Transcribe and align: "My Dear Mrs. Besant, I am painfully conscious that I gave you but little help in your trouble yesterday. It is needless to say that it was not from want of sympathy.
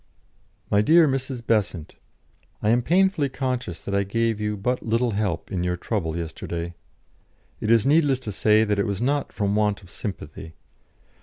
"My 0.71 0.81
Dear 0.81 1.07
Mrs. 1.07 1.45
Besant, 1.45 1.93
I 2.63 2.71
am 2.71 2.81
painfully 2.81 3.29
conscious 3.29 3.79
that 3.81 3.93
I 3.93 4.01
gave 4.01 4.41
you 4.41 4.57
but 4.57 4.81
little 4.81 5.11
help 5.11 5.51
in 5.51 5.63
your 5.63 5.77
trouble 5.77 6.17
yesterday. 6.17 6.73
It 7.59 7.69
is 7.69 7.85
needless 7.85 8.17
to 8.21 8.31
say 8.31 8.63
that 8.63 8.79
it 8.79 8.87
was 8.87 8.99
not 8.99 9.31
from 9.31 9.55
want 9.55 9.83
of 9.83 9.91
sympathy. 9.91 10.55